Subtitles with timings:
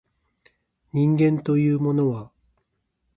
[0.93, 2.31] 人間というものは